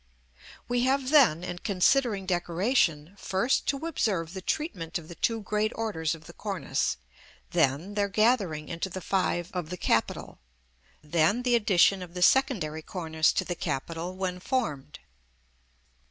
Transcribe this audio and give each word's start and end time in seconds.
We 0.67 0.79
have 0.85 1.11
then, 1.11 1.43
in 1.43 1.59
considering 1.59 2.25
decoration, 2.25 3.13
first 3.19 3.67
to 3.67 3.85
observe 3.85 4.33
the 4.33 4.41
treatment 4.41 4.97
of 4.97 5.09
the 5.09 5.13
two 5.13 5.41
great 5.43 5.71
orders 5.75 6.15
of 6.15 6.25
the 6.25 6.33
cornice; 6.33 6.97
then 7.51 7.93
their 7.93 8.09
gathering 8.09 8.67
into 8.67 8.89
the 8.89 8.99
five 8.99 9.51
of 9.53 9.69
the 9.69 9.77
capital; 9.77 10.39
then 11.03 11.43
the 11.43 11.53
addition 11.53 12.01
of 12.01 12.15
the 12.15 12.23
secondary 12.23 12.81
cornice 12.81 13.31
to 13.33 13.45
the 13.45 13.53
capital 13.53 14.15
when 14.15 14.39
formed. 14.39 14.97